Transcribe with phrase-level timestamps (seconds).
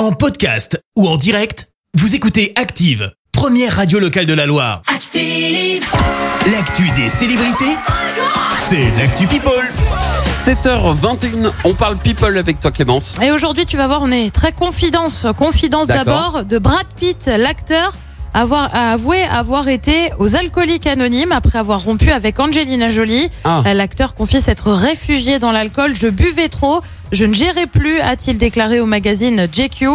[0.00, 4.80] En podcast ou en direct, vous écoutez Active, première radio locale de la Loire.
[4.86, 5.84] Active.
[6.50, 7.76] L'actu des célébrités,
[8.56, 9.68] c'est l'actu People.
[10.42, 13.16] 7h21, on parle people avec toi Clémence.
[13.20, 15.26] Et aujourd'hui, tu vas voir, on est très confidence.
[15.36, 16.04] Confidence D'accord.
[16.06, 17.92] d'abord de Brad Pitt, l'acteur.
[18.32, 23.28] Avoir, a avoué avoir été aux alcooliques anonymes après avoir rompu avec Angelina Jolie.
[23.44, 23.62] Ah.
[23.66, 25.94] Euh, L'acteur confie s'être réfugié dans l'alcool.
[25.96, 26.80] Je buvais trop.
[27.10, 29.86] Je ne gérais plus, a-t-il déclaré au magazine JQ.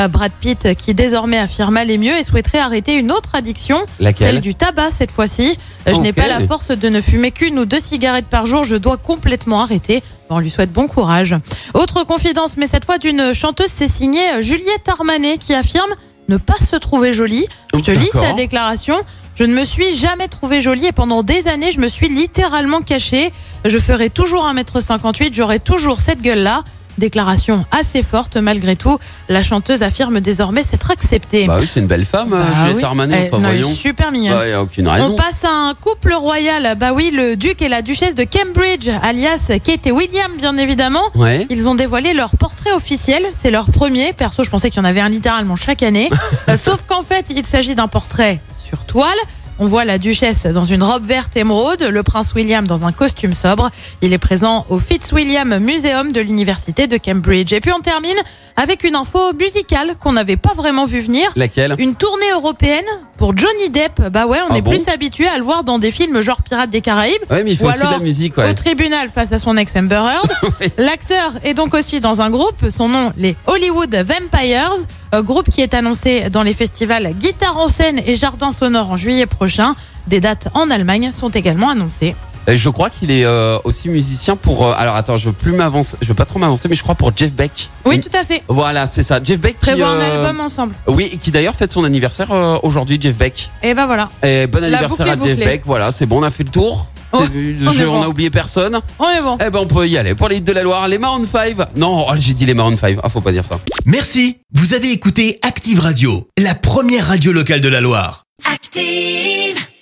[0.00, 4.28] Euh, Brad Pitt, qui désormais affirme aller mieux et souhaiterait arrêter une autre addiction, Laquelle
[4.28, 5.58] celle du tabac cette fois-ci.
[5.86, 8.64] Euh, Je n'ai pas la force de ne fumer qu'une ou deux cigarettes par jour.
[8.64, 10.02] Je dois complètement arrêter.
[10.30, 11.36] On lui souhaite bon courage.
[11.74, 15.90] Autre confidence, mais cette fois d'une chanteuse, c'est signé euh, Juliette Armanet qui affirme
[16.32, 17.46] ne pas se trouver jolie.
[17.74, 18.96] Je te lis sa déclaration.
[19.34, 22.80] Je ne me suis jamais trouvée jolie et pendant des années, je me suis littéralement
[22.80, 23.32] cachée.
[23.64, 26.62] Je ferai toujours 1m58, j'aurai toujours cette gueule-là.
[26.98, 28.98] Déclaration assez forte malgré tout.
[29.28, 31.46] La chanteuse affirme désormais s'être acceptée.
[31.46, 32.84] Bah oui, c'est une belle femme, Bah Juliette oui.
[32.84, 33.74] Armanet, Eh, enfin non, elle est voyons.
[33.76, 34.34] super mignonne.
[34.38, 35.16] Bah, y a aucune On raison.
[35.16, 36.76] passe à un couple royal.
[36.78, 41.02] Bah oui, le duc et la duchesse de Cambridge, alias Kate et William, bien évidemment.
[41.14, 41.46] Ouais.
[41.50, 43.22] Ils ont dévoilé leur portrait officiel.
[43.32, 44.12] C'est leur premier.
[44.12, 46.08] Perso, je pensais qu'il y en avait un littéralement chaque année.
[46.48, 49.16] Euh, Sauf qu'en fait, il s'agit d'un portrait sur toile.
[49.58, 53.34] On voit la duchesse dans une robe verte émeraude, le prince William dans un costume
[53.34, 53.70] sobre.
[54.00, 57.52] Il est présent au Fitzwilliam Museum de l'université de Cambridge.
[57.52, 58.16] Et puis on termine
[58.56, 61.30] avec une info musicale qu'on n'avait pas vraiment vu venir.
[61.36, 61.76] Laquelle?
[61.78, 62.84] Une tournée européenne
[63.22, 64.08] pour Johnny Depp.
[64.08, 66.42] Bah ouais, on Ah est bon plus habitué à le voir dans des films genre
[66.42, 67.22] Pirates des Caraïbes.
[67.30, 69.56] Ouais, mais il fait Ou aussi de alors, la musique, Au tribunal face à son
[69.56, 70.50] ex Amber Heard.
[70.76, 74.74] L'acteur est donc aussi dans un groupe, son nom les Hollywood Vampires,
[75.22, 79.26] groupe qui est annoncé dans les festivals Guitare en scène et Jardin sonore en juillet
[79.26, 79.76] prochain.
[80.08, 82.16] Des dates en Allemagne sont également annoncées.
[82.48, 84.66] Et Je crois qu'il est euh, aussi musicien pour.
[84.66, 86.94] euh, alors attends, je veux plus m'avancer, je veux pas trop m'avancer, mais je crois
[86.96, 87.68] pour Jeff Beck.
[87.84, 88.42] Oui, tout à fait.
[88.48, 89.20] Voilà, c'est ça.
[89.22, 89.66] Jeff Beck qui.
[89.70, 90.74] Prévoit un euh, album ensemble.
[90.88, 93.50] Oui, qui d'ailleurs fête son anniversaire euh, aujourd'hui, Jeff Beck.
[93.62, 94.08] Et bah voilà.
[94.24, 95.36] Et bon La anniversaire à Jeff bouclée.
[95.44, 95.62] Beck.
[95.64, 96.86] Voilà, c'est bon, on a fait le tour.
[97.14, 98.02] Oh, je- on bon.
[98.02, 98.80] a oublié personne.
[98.98, 99.36] On est bon.
[99.44, 100.14] Eh ben on peut y aller.
[100.14, 101.56] Pour les hits de la Loire, les Maroon 5.
[101.76, 102.98] Non, oh, j'ai dit les Maroon 5.
[103.02, 103.58] Ah, faut pas dire ça.
[103.84, 108.24] Merci, vous avez écouté Active Radio, la première radio locale de la Loire.
[108.50, 109.61] Active.